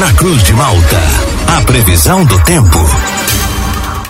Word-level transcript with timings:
na 0.00 0.14
Cruz 0.14 0.42
de 0.44 0.54
Malta. 0.54 0.96
A 1.46 1.60
previsão 1.60 2.24
do 2.24 2.42
tempo. 2.42 2.78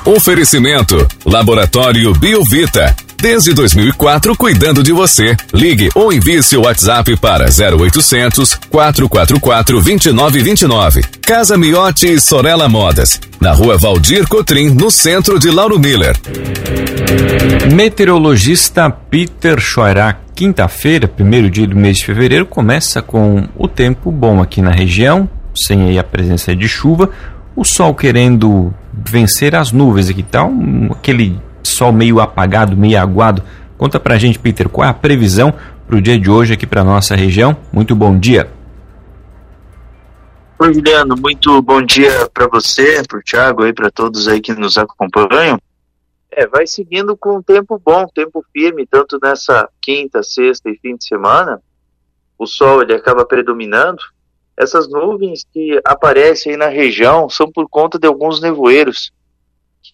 Oferecimento: 0.05 1.05
Laboratório 1.27 2.13
Biovita. 2.15 2.95
Desde 3.21 3.53
2004, 3.53 4.37
cuidando 4.37 4.84
de 4.84 4.92
você. 4.92 5.37
Ligue 5.53 5.90
ou 5.96 6.12
envie 6.12 6.45
seu 6.45 6.62
WhatsApp 6.62 7.16
para 7.16 7.46
0800 7.46 8.54
444 8.71 9.82
2929. 9.82 11.03
Casa 11.23 11.59
Miotti 11.59 12.07
e 12.07 12.20
Sorella 12.20 12.68
Modas. 12.68 13.20
Na 13.41 13.52
rua 13.52 13.77
Valdir 13.77 14.29
Cotrim, 14.29 14.70
no 14.70 14.93
centro 14.93 15.41
de 15.41 15.50
Lauro 15.50 15.79
Miller. 15.79 16.16
Meteorologista 17.75 18.88
Peter 18.88 19.59
Schoirach. 19.61 20.20
Quinta-feira, 20.36 21.09
primeiro 21.09 21.50
dia 21.50 21.66
do 21.66 21.77
mês 21.77 21.98
de 21.98 22.07
fevereiro, 22.07 22.46
começa 22.46 23.02
com 23.02 23.48
o 23.57 23.66
tempo 23.68 24.11
bom 24.11 24.41
aqui 24.41 24.62
na 24.62 24.70
região, 24.70 25.29
sem 25.57 25.98
a 25.98 26.05
presença 26.05 26.55
de 26.55 26.69
chuva. 26.69 27.11
O 27.56 27.65
sol 27.65 27.95
querendo 27.95 28.73
vencer 28.93 29.55
as 29.55 29.73
nuvens 29.73 30.09
aqui, 30.09 30.23
tá? 30.23 30.45
Um, 30.45 30.91
aquele 30.93 31.41
sol 31.62 31.93
meio 31.93 32.20
apagado, 32.20 32.77
meio 32.77 32.98
aguado. 32.98 33.43
Conta 33.77 33.98
pra 33.98 34.19
gente, 34.19 34.38
Peter, 34.38 34.69
qual 34.69 34.87
é 34.87 34.91
a 34.91 34.95
previsão 34.95 35.55
para 35.87 35.97
o 35.97 36.01
dia 36.01 36.19
de 36.19 36.30
hoje 36.30 36.55
aqui 36.55 36.66
para 36.66 36.84
nossa 36.84 37.16
região? 37.16 37.57
Muito 37.73 37.95
bom 37.97 38.19
dia. 38.19 38.51
Oi, 40.59 40.74
Juliano, 40.74 41.15
muito 41.19 41.62
bom 41.62 41.80
dia 41.80 42.29
para 42.35 42.46
você, 42.46 43.02
para 43.09 43.19
o 43.19 43.23
Thiago 43.23 43.66
e 43.66 43.73
para 43.73 43.91
todos 43.91 44.29
aí 44.29 44.43
que 44.43 44.52
nos 44.52 44.77
acompanham. 44.77 45.59
É, 46.30 46.46
vai 46.46 46.66
seguindo 46.66 47.16
com 47.16 47.38
um 47.38 47.43
tempo 47.43 47.80
bom, 47.82 48.07
tempo 48.15 48.45
firme, 48.52 48.87
tanto 48.87 49.19
nessa 49.23 49.69
quinta, 49.80 50.23
sexta 50.23 50.69
e 50.69 50.79
fim 50.79 50.96
de 50.96 51.05
semana. 51.07 51.60
O 52.38 52.46
sol 52.46 52.82
ele 52.82 52.95
acaba 52.95 53.24
predominando. 53.24 54.02
Essas 54.60 54.91
nuvens 54.91 55.42
que 55.50 55.80
aparecem 55.82 56.52
aí 56.52 56.59
na 56.59 56.68
região 56.68 57.30
são 57.30 57.51
por 57.51 57.66
conta 57.66 57.98
de 57.98 58.06
alguns 58.06 58.42
nevoeiros 58.42 59.10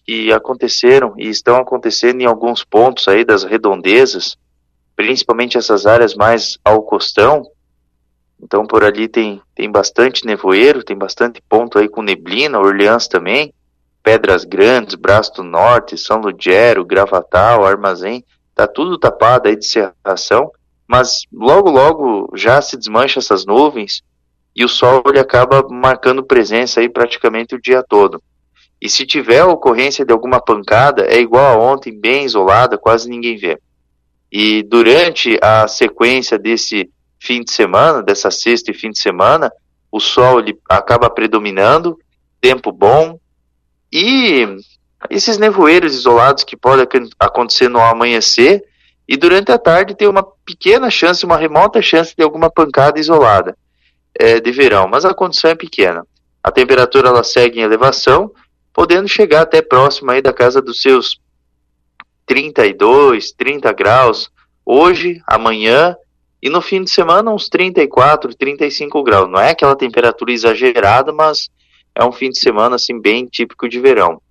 que 0.05 0.29
aconteceram 0.33 1.13
e 1.17 1.29
estão 1.29 1.55
acontecendo 1.55 2.19
em 2.19 2.25
alguns 2.25 2.65
pontos 2.65 3.07
aí 3.07 3.23
das 3.23 3.45
redondezas, 3.45 4.35
principalmente 4.93 5.57
essas 5.57 5.85
áreas 5.85 6.15
mais 6.15 6.57
ao 6.65 6.83
costão. 6.83 7.49
Então 8.43 8.67
por 8.67 8.83
ali 8.83 9.07
tem, 9.07 9.41
tem 9.55 9.71
bastante 9.71 10.25
nevoeiro, 10.25 10.83
tem 10.83 10.97
bastante 10.97 11.41
ponto 11.47 11.79
aí 11.79 11.87
com 11.87 12.01
neblina, 12.01 12.59
Orleans 12.59 13.07
também, 13.07 13.53
Pedras 14.03 14.43
Grandes, 14.43 14.95
Braço 14.95 15.35
do 15.35 15.43
Norte, 15.43 15.97
São 15.97 16.19
Lugero, 16.19 16.83
Gravatal, 16.83 17.65
Armazém, 17.65 18.21
tá 18.53 18.67
tudo 18.67 18.99
tapado 18.99 19.47
aí 19.47 19.55
de 19.55 19.65
cerração, 19.65 20.51
mas 20.85 21.21
logo 21.31 21.69
logo 21.69 22.29
já 22.35 22.61
se 22.61 22.75
desmancha 22.75 23.19
essas 23.19 23.45
nuvens 23.45 24.03
e 24.57 24.65
o 24.65 24.67
sol 24.67 25.03
ele 25.05 25.19
acaba 25.19 25.63
marcando 25.69 26.25
presença 26.25 26.79
aí 26.79 26.89
praticamente 26.89 27.53
o 27.53 27.61
dia 27.61 27.83
todo. 27.87 28.19
E 28.81 28.89
se 28.89 29.05
tiver 29.05 29.43
ocorrência 29.43 30.03
de 30.03 30.11
alguma 30.11 30.41
pancada, 30.41 31.03
é 31.03 31.19
igual 31.19 31.45
a 31.45 31.63
ontem, 31.63 31.97
bem 31.97 32.25
isolada, 32.25 32.75
quase 32.75 33.07
ninguém 33.07 33.37
vê. 33.37 33.59
E 34.31 34.63
durante 34.63 35.37
a 35.43 35.67
sequência 35.67 36.39
desse 36.39 36.89
fim 37.19 37.43
de 37.43 37.51
semana, 37.51 38.01
dessa 38.01 38.31
sexta 38.31 38.71
e 38.71 38.73
fim 38.73 38.89
de 38.89 38.97
semana, 38.97 39.51
o 39.91 39.99
sol 39.99 40.39
ele 40.39 40.57
acaba 40.67 41.07
predominando, 41.07 41.95
tempo 42.41 42.71
bom, 42.71 43.19
e 43.93 44.57
esses 45.07 45.37
nevoeiros 45.37 45.93
isolados 45.93 46.43
que 46.43 46.57
podem 46.57 46.87
acontecer 47.19 47.69
no 47.69 47.79
amanhecer, 47.79 48.63
e 49.07 49.15
durante 49.15 49.51
a 49.51 49.59
tarde 49.59 49.95
tem 49.95 50.07
uma 50.07 50.23
pequena 50.43 50.89
chance, 50.89 51.23
uma 51.23 51.37
remota 51.37 51.79
chance 51.79 52.15
de 52.17 52.23
alguma 52.23 52.49
pancada 52.49 52.99
isolada 52.99 53.55
é, 54.19 54.39
de 54.39 54.51
verão, 54.51 54.87
mas 54.87 55.05
a 55.05 55.13
condição 55.13 55.51
é 55.51 55.55
pequena. 55.55 56.05
A 56.43 56.51
temperatura 56.51 57.09
ela 57.09 57.23
segue 57.23 57.59
em 57.59 57.63
elevação, 57.63 58.31
podendo 58.73 59.07
chegar 59.07 59.41
até 59.41 59.61
próximo 59.61 60.11
aí 60.11 60.21
da 60.21 60.33
casa 60.33 60.61
dos 60.61 60.81
seus 60.81 61.19
32, 62.25 63.31
30 63.31 63.71
graus, 63.73 64.29
hoje, 64.65 65.21
amanhã 65.25 65.95
e 66.41 66.49
no 66.49 66.61
fim 66.61 66.83
de 66.83 66.89
semana 66.89 67.31
uns 67.31 67.49
34, 67.49 68.35
35 68.35 69.03
graus. 69.03 69.29
Não 69.29 69.39
é 69.39 69.51
aquela 69.51 69.75
temperatura 69.75 70.31
exagerada, 70.31 71.11
mas 71.11 71.49
é 71.95 72.03
um 72.03 72.11
fim 72.11 72.29
de 72.29 72.39
semana 72.39 72.75
assim 72.75 72.99
bem 72.99 73.25
típico 73.25 73.67
de 73.67 73.79
verão. 73.79 74.21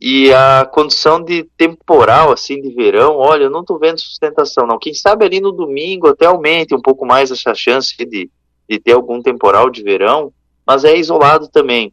E 0.00 0.32
a 0.32 0.64
condição 0.64 1.22
de 1.22 1.44
temporal 1.58 2.32
assim 2.32 2.60
de 2.60 2.70
verão, 2.74 3.16
olha, 3.16 3.44
eu 3.44 3.50
não 3.50 3.60
estou 3.60 3.78
vendo 3.78 4.00
sustentação 4.00 4.66
não. 4.66 4.78
Quem 4.78 4.94
sabe 4.94 5.26
ali 5.26 5.40
no 5.40 5.52
domingo 5.52 6.08
até 6.08 6.24
aumente 6.24 6.74
um 6.74 6.80
pouco 6.80 7.04
mais 7.04 7.30
essa 7.30 7.54
chance 7.54 7.94
de, 7.98 8.30
de 8.70 8.78
ter 8.78 8.92
algum 8.92 9.20
temporal 9.20 9.68
de 9.68 9.82
verão, 9.82 10.32
mas 10.64 10.84
é 10.84 10.96
isolado 10.96 11.48
também. 11.48 11.92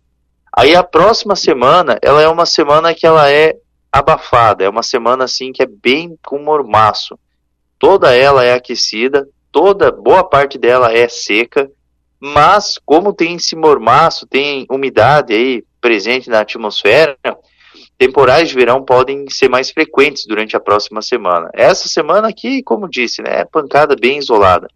Aí 0.56 0.76
a 0.76 0.84
próxima 0.84 1.36
semana, 1.36 1.98
ela 2.04 2.22
é 2.22 2.28
uma 2.28 2.46
semana 2.46 2.94
que 2.94 3.08
ela 3.08 3.28
é 3.32 3.56
abafada, 3.92 4.64
é 4.64 4.70
uma 4.70 4.84
semana 4.84 5.24
assim 5.24 5.52
que 5.52 5.64
é 5.64 5.66
bem 5.66 6.16
com 6.24 6.38
mormaço. 6.38 7.18
Toda 7.80 8.16
ela 8.16 8.46
é 8.46 8.54
aquecida, 8.54 9.28
toda 9.52 9.92
boa 9.92 10.24
parte 10.24 10.60
dela 10.60 10.94
é 10.94 11.08
seca, 11.08 11.68
mas 12.20 12.80
como 12.86 13.12
tem 13.12 13.36
esse 13.36 13.56
mormaço, 13.56 14.28
tem 14.28 14.68
umidade 14.70 15.34
aí 15.34 15.64
presente 15.82 16.30
na 16.30 16.42
atmosfera, 16.42 17.18
temporais 17.98 18.50
de 18.50 18.56
verão 18.56 18.84
podem 18.84 19.28
ser 19.30 19.50
mais 19.50 19.72
frequentes 19.72 20.28
durante 20.28 20.56
a 20.56 20.60
próxima 20.60 21.02
semana. 21.02 21.50
Essa 21.54 21.88
semana 21.88 22.28
aqui, 22.28 22.62
como 22.62 22.88
disse, 22.88 23.24
né, 23.24 23.42
é 23.42 23.46
pancada 23.46 23.96
bem 24.00 24.20
isolada. 24.20 24.68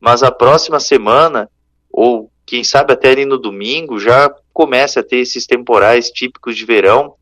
Mas 0.00 0.22
a 0.22 0.30
próxima 0.30 0.78
semana, 0.80 1.48
ou 1.90 2.30
quem 2.44 2.62
sabe 2.62 2.92
até 2.92 3.10
ali 3.10 3.24
no 3.24 3.38
domingo, 3.38 3.98
já 3.98 4.32
começa 4.52 5.00
a 5.00 5.02
ter 5.02 5.16
esses 5.16 5.46
temporais 5.46 6.10
típicos 6.10 6.56
de 6.56 6.64
verão. 6.64 7.14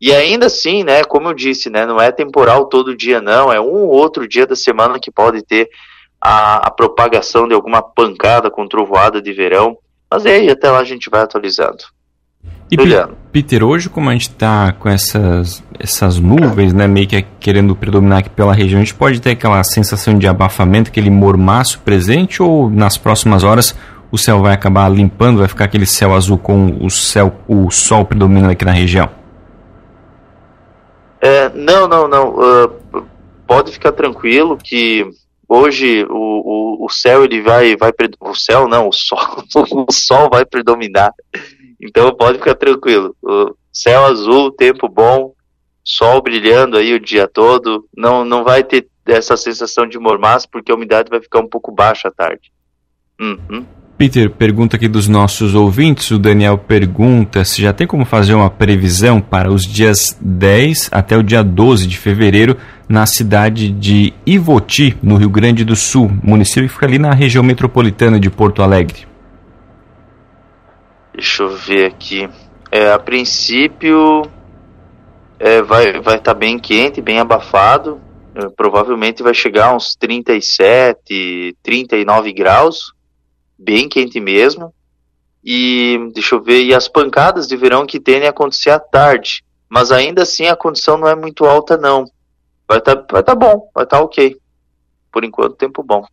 E 0.00 0.12
ainda 0.14 0.46
assim, 0.46 0.82
né, 0.82 1.04
como 1.04 1.28
eu 1.28 1.34
disse, 1.34 1.68
né, 1.68 1.84
não 1.84 2.00
é 2.00 2.10
temporal 2.10 2.66
todo 2.66 2.96
dia 2.96 3.20
não, 3.20 3.52
é 3.52 3.60
um 3.60 3.84
ou 3.84 3.88
outro 3.88 4.26
dia 4.26 4.46
da 4.46 4.56
semana 4.56 4.98
que 4.98 5.10
pode 5.10 5.42
ter 5.42 5.68
a, 6.20 6.68
a 6.68 6.70
propagação 6.70 7.46
de 7.46 7.54
alguma 7.54 7.82
pancada 7.82 8.50
com 8.50 8.66
trovoada 8.66 9.20
de 9.20 9.32
verão. 9.32 9.76
Mas 10.10 10.24
aí 10.26 10.50
até 10.50 10.70
lá 10.70 10.78
a 10.78 10.84
gente 10.84 11.10
vai 11.10 11.20
atualizando. 11.20 11.84
E 12.70 12.76
Peter, 13.32 13.64
hoje 13.64 13.88
como 13.88 14.08
a 14.08 14.12
gente 14.12 14.28
está 14.28 14.72
com 14.72 14.88
essas, 14.88 15.62
essas 15.78 16.18
nuvens, 16.18 16.72
né, 16.72 16.86
meio 16.86 17.06
que 17.06 17.24
querendo 17.40 17.74
predominar 17.74 18.18
aqui 18.18 18.30
pela 18.30 18.52
região, 18.52 18.80
a 18.80 18.84
gente 18.84 18.94
pode 18.94 19.20
ter 19.20 19.30
aquela 19.30 19.62
sensação 19.64 20.18
de 20.18 20.26
abafamento, 20.28 20.88
aquele 20.88 21.10
mormaço 21.10 21.80
presente, 21.80 22.42
ou 22.42 22.70
nas 22.70 22.96
próximas 22.96 23.42
horas 23.42 23.74
o 24.12 24.18
céu 24.18 24.40
vai 24.40 24.52
acabar 24.52 24.88
limpando, 24.88 25.38
vai 25.38 25.48
ficar 25.48 25.64
aquele 25.64 25.86
céu 25.86 26.14
azul 26.14 26.38
com 26.38 26.78
o 26.80 26.90
céu, 26.90 27.32
o 27.46 27.70
sol 27.70 28.04
predominando 28.04 28.52
aqui 28.52 28.64
na 28.64 28.72
região? 28.72 29.08
É, 31.20 31.48
não, 31.50 31.86
não, 31.86 32.08
não. 32.08 32.34
Uh, 32.34 33.04
pode 33.46 33.72
ficar 33.72 33.92
tranquilo 33.92 34.56
que 34.56 35.08
hoje 35.48 36.04
o, 36.08 36.82
o, 36.82 36.86
o 36.86 36.88
céu 36.88 37.24
ele 37.24 37.42
vai, 37.42 37.76
vai 37.76 37.92
o 38.20 38.34
céu 38.34 38.66
não, 38.68 38.88
o 38.88 38.92
sol, 38.92 39.18
o 39.88 39.92
sol 39.92 40.28
vai 40.30 40.44
predominar. 40.44 41.12
Então 41.80 42.14
pode 42.14 42.38
ficar 42.38 42.54
tranquilo. 42.54 43.14
O 43.22 43.54
céu 43.72 44.04
azul, 44.04 44.52
tempo 44.52 44.88
bom, 44.88 45.32
sol 45.82 46.22
brilhando 46.22 46.76
aí 46.76 46.92
o 46.94 47.00
dia 47.00 47.26
todo. 47.26 47.86
Não, 47.96 48.24
não 48.24 48.44
vai 48.44 48.62
ter 48.62 48.86
essa 49.06 49.36
sensação 49.36 49.86
de 49.86 49.98
mormaço 49.98 50.48
porque 50.50 50.70
a 50.70 50.74
umidade 50.74 51.10
vai 51.10 51.20
ficar 51.20 51.40
um 51.40 51.48
pouco 51.48 51.72
baixa 51.72 52.08
à 52.08 52.10
tarde. 52.10 52.52
Uhum. 53.20 53.64
Peter, 54.00 54.30
pergunta 54.30 54.76
aqui 54.76 54.88
dos 54.88 55.08
nossos 55.08 55.54
ouvintes. 55.54 56.10
O 56.10 56.18
Daniel 56.18 56.56
pergunta 56.56 57.44
se 57.44 57.60
já 57.60 57.70
tem 57.70 57.86
como 57.86 58.06
fazer 58.06 58.32
uma 58.32 58.48
previsão 58.48 59.20
para 59.20 59.52
os 59.52 59.66
dias 59.66 60.16
10 60.18 60.88
até 60.90 61.18
o 61.18 61.22
dia 61.22 61.42
12 61.42 61.86
de 61.86 61.98
fevereiro 61.98 62.56
na 62.88 63.04
cidade 63.04 63.70
de 63.70 64.14
Ivoti, 64.24 64.96
no 65.02 65.16
Rio 65.16 65.28
Grande 65.28 65.66
do 65.66 65.76
Sul, 65.76 66.10
município 66.22 66.66
que 66.66 66.72
fica 66.72 66.86
ali 66.86 66.98
na 66.98 67.12
região 67.12 67.44
metropolitana 67.44 68.18
de 68.18 68.30
Porto 68.30 68.62
Alegre. 68.62 69.09
Deixa 71.12 71.42
eu 71.42 71.56
ver 71.56 71.86
aqui. 71.86 72.28
É, 72.70 72.92
a 72.92 72.98
princípio 72.98 74.22
é, 75.38 75.60
vai 75.62 75.88
estar 75.88 76.00
vai 76.00 76.20
tá 76.20 76.34
bem 76.34 76.58
quente, 76.58 77.00
bem 77.00 77.18
abafado. 77.18 78.00
É, 78.34 78.48
provavelmente 78.50 79.22
vai 79.22 79.34
chegar 79.34 79.74
uns 79.74 79.94
37, 79.96 81.56
39 81.62 82.32
graus 82.32 82.92
bem 83.60 83.88
quente 83.88 84.18
mesmo. 84.18 84.72
E 85.44 86.10
deixa 86.14 86.34
eu 86.34 86.42
ver, 86.42 86.62
e 86.62 86.74
as 86.74 86.88
pancadas 86.88 87.46
de 87.46 87.56
verão 87.56 87.86
que 87.86 88.00
tendem 88.00 88.26
a 88.26 88.30
acontecer 88.30 88.70
à 88.70 88.78
tarde. 88.78 89.44
Mas 89.68 89.92
ainda 89.92 90.22
assim 90.22 90.46
a 90.46 90.56
condição 90.56 90.98
não 90.98 91.06
é 91.06 91.14
muito 91.14 91.44
alta, 91.44 91.76
não. 91.76 92.04
Vai 92.66 92.78
estar 92.78 92.96
tá, 92.96 93.06
vai 93.10 93.22
tá 93.22 93.34
bom, 93.34 93.70
vai 93.74 93.84
estar 93.84 93.98
tá 93.98 94.02
ok. 94.02 94.36
Por 95.12 95.24
enquanto, 95.24 95.56
tempo 95.56 95.82
bom. 95.82 96.04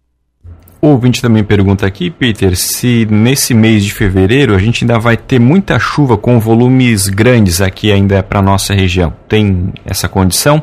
O 0.79 0.89
ouvinte 0.89 1.21
também 1.21 1.43
pergunta 1.43 1.87
aqui, 1.87 2.11
Peter, 2.11 2.55
se 2.55 3.07
nesse 3.07 3.53
mês 3.53 3.83
de 3.83 3.91
fevereiro 3.91 4.53
a 4.53 4.59
gente 4.59 4.83
ainda 4.83 4.99
vai 4.99 5.17
ter 5.17 5.39
muita 5.39 5.79
chuva 5.79 6.17
com 6.17 6.39
volumes 6.39 7.07
grandes 7.07 7.61
aqui 7.61 7.91
ainda 7.91 8.21
para 8.21 8.43
nossa 8.43 8.75
região. 8.75 9.11
Tem 9.27 9.73
essa 9.83 10.07
condição? 10.07 10.61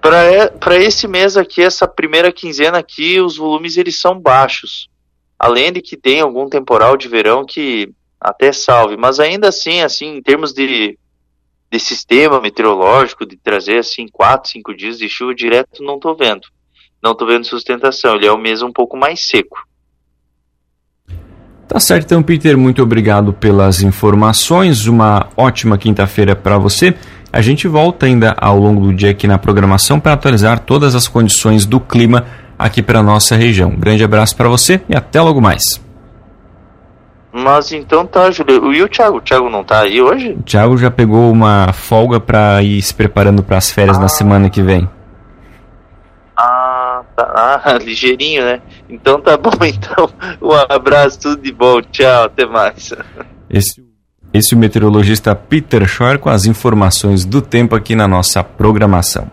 Para 0.00 0.76
esse 0.76 1.06
mês 1.06 1.36
aqui, 1.36 1.60
essa 1.60 1.86
primeira 1.86 2.32
quinzena 2.32 2.78
aqui, 2.78 3.20
os 3.20 3.36
volumes 3.36 3.76
eles 3.76 4.00
são 4.00 4.18
baixos. 4.18 4.88
Além 5.38 5.70
de 5.70 5.82
que 5.82 5.96
tem 5.96 6.20
algum 6.20 6.48
temporal 6.48 6.96
de 6.96 7.06
verão 7.06 7.44
que 7.44 7.92
até 8.18 8.50
salve, 8.50 8.96
mas 8.96 9.20
ainda 9.20 9.48
assim, 9.48 9.82
assim, 9.82 10.16
em 10.16 10.22
termos 10.22 10.54
de, 10.54 10.98
de 11.70 11.78
sistema 11.78 12.40
meteorológico, 12.40 13.26
de 13.26 13.36
trazer 13.36 13.78
assim 13.78 14.08
quatro, 14.10 14.50
cinco 14.50 14.74
dias 14.74 14.98
de 14.98 15.08
chuva 15.08 15.34
direto, 15.34 15.82
não 15.82 15.96
estou 15.96 16.16
vendo. 16.16 16.48
Não 17.02 17.12
estou 17.12 17.26
vendo 17.26 17.44
sustentação. 17.44 18.14
Ele 18.14 18.26
é 18.26 18.32
o 18.32 18.38
mesmo 18.38 18.68
um 18.68 18.72
pouco 18.72 18.96
mais 18.96 19.26
seco. 19.26 19.58
Tá 21.68 21.78
certo, 21.78 22.06
então, 22.06 22.22
Peter, 22.22 22.56
muito 22.56 22.82
obrigado 22.82 23.32
pelas 23.32 23.82
informações. 23.82 24.86
Uma 24.86 25.28
ótima 25.36 25.76
quinta-feira 25.76 26.34
para 26.34 26.56
você. 26.56 26.94
A 27.30 27.42
gente 27.42 27.68
volta 27.68 28.06
ainda 28.06 28.34
ao 28.38 28.58
longo 28.58 28.86
do 28.86 28.94
dia 28.94 29.10
aqui 29.10 29.26
na 29.26 29.36
programação 29.36 30.00
para 30.00 30.14
atualizar 30.14 30.60
todas 30.60 30.94
as 30.94 31.06
condições 31.06 31.66
do 31.66 31.78
clima 31.78 32.24
aqui 32.58 32.82
para 32.82 33.02
nossa 33.02 33.36
região. 33.36 33.68
Um 33.68 33.78
grande 33.78 34.02
abraço 34.02 34.34
para 34.34 34.48
você 34.48 34.80
e 34.88 34.96
até 34.96 35.20
logo 35.20 35.42
mais. 35.42 35.62
Mas 37.30 37.70
então 37.70 38.06
tá, 38.06 38.30
Júlio. 38.30 38.72
E 38.72 38.82
o 38.82 38.88
Thiago? 38.88 39.18
O 39.18 39.20
Thiago 39.20 39.50
não 39.50 39.62
tá 39.62 39.80
aí 39.80 40.00
hoje? 40.00 40.32
O 40.32 40.42
Thiago 40.42 40.78
já 40.78 40.90
pegou 40.90 41.30
uma 41.30 41.70
folga 41.74 42.18
para 42.18 42.62
ir 42.62 42.80
se 42.80 42.94
preparando 42.94 43.42
para 43.42 43.58
as 43.58 43.70
férias 43.70 43.98
ah. 43.98 44.00
na 44.00 44.08
semana 44.08 44.48
que 44.48 44.62
vem. 44.62 44.88
Ah, 47.22 47.78
ligeirinho, 47.82 48.44
né? 48.44 48.60
Então 48.88 49.20
tá 49.20 49.36
bom, 49.36 49.50
então. 49.64 50.08
Um 50.40 50.52
abraço, 50.52 51.20
tudo 51.20 51.42
de 51.42 51.52
bom. 51.52 51.80
Tchau, 51.82 52.24
até 52.24 52.46
mais. 52.46 52.92
Esse, 53.50 53.82
esse 54.32 54.54
é 54.54 54.56
o 54.56 54.60
meteorologista 54.60 55.34
Peter 55.34 55.86
Schor 55.88 56.18
com 56.18 56.28
as 56.28 56.46
informações 56.46 57.24
do 57.24 57.40
tempo 57.40 57.74
aqui 57.74 57.96
na 57.96 58.06
nossa 58.06 58.44
programação. 58.44 59.26